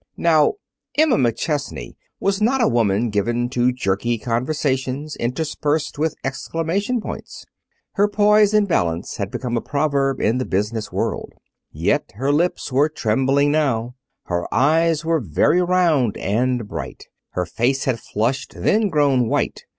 [0.17, 0.53] Now,
[0.97, 7.45] Emma McChesney was not a woman given to jerky conversations, interspersed with exclamation points.
[7.91, 11.33] Her poise and balance had become a proverb in the business world.
[11.71, 13.93] Yet her lips were trembling now.
[14.23, 17.05] Her eyes were very round and bright.
[17.33, 19.65] Her face had flushed, then grown white.